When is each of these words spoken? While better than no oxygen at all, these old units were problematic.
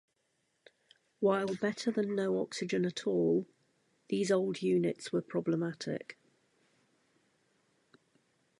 While 1.19 1.55
better 1.57 1.91
than 1.91 2.15
no 2.15 2.41
oxygen 2.41 2.85
at 2.85 3.05
all, 3.05 3.45
these 4.07 4.31
old 4.31 4.63
units 4.63 5.11
were 5.13 5.21
problematic. 5.21 6.17